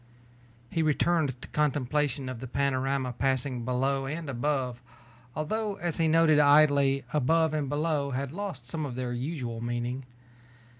[0.71, 4.81] He returned to contemplation of the panorama passing below and above,
[5.35, 10.05] although as he noted idly, above and below had lost some of their usual meaning.